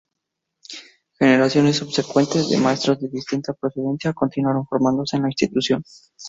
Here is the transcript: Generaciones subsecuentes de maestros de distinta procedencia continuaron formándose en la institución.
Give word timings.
Generaciones 1.19 1.77
subsecuentes 1.77 2.49
de 2.49 2.57
maestros 2.57 2.99
de 2.99 3.07
distinta 3.09 3.53
procedencia 3.53 4.13
continuaron 4.13 4.65
formándose 4.65 5.17
en 5.17 5.21
la 5.21 5.29
institución. 5.29 5.83